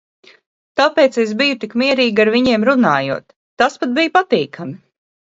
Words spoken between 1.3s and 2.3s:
biju tik mierīga,